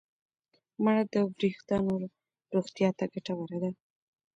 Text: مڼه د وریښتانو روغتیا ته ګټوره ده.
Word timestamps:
مڼه 0.83 1.03
د 1.13 1.15
وریښتانو 1.31 1.93
روغتیا 2.53 2.89
ته 2.97 3.03
ګټوره 3.13 3.57
ده. 3.63 3.71